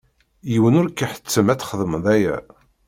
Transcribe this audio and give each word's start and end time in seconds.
Yiwen 0.51 0.77
ur 0.79 0.87
k-iḥettem 0.89 1.47
ad 1.49 1.59
txedmeḍ 1.59 2.05
aya. 2.15 2.35